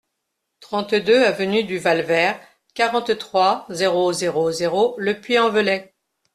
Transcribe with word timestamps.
trente-deux 0.61 1.23
avenue 1.23 1.63
du 1.63 1.77
Val 1.77 2.01
Vert, 2.01 2.39
quarante-trois, 2.73 3.67
zéro 3.69 4.11
zéro 4.13 4.51
zéro, 4.51 4.95
Le 4.97 5.21
Puy-en-Velay 5.21 5.93